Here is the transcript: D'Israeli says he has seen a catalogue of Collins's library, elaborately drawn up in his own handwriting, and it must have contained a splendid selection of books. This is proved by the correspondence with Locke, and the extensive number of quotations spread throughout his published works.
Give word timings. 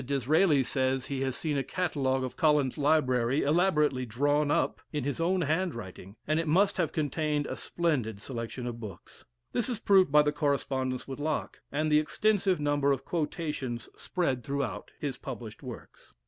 D'Israeli 0.03 0.63
says 0.63 1.05
he 1.05 1.21
has 1.21 1.35
seen 1.35 1.59
a 1.59 1.63
catalogue 1.63 2.23
of 2.23 2.35
Collins's 2.35 2.79
library, 2.79 3.43
elaborately 3.43 4.03
drawn 4.03 4.49
up 4.49 4.81
in 4.91 5.03
his 5.03 5.19
own 5.19 5.41
handwriting, 5.41 6.15
and 6.25 6.39
it 6.39 6.47
must 6.47 6.77
have 6.77 6.91
contained 6.91 7.45
a 7.45 7.55
splendid 7.55 8.19
selection 8.19 8.65
of 8.65 8.79
books. 8.79 9.25
This 9.51 9.69
is 9.69 9.77
proved 9.79 10.11
by 10.11 10.23
the 10.23 10.31
correspondence 10.33 11.07
with 11.07 11.19
Locke, 11.19 11.61
and 11.71 11.91
the 11.91 11.99
extensive 11.99 12.59
number 12.59 12.91
of 12.91 13.05
quotations 13.05 13.89
spread 13.95 14.43
throughout 14.43 14.89
his 14.99 15.19
published 15.19 15.61
works. 15.61 16.15